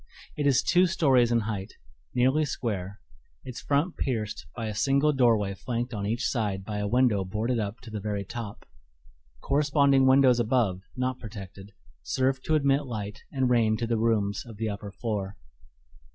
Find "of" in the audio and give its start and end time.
14.43-14.57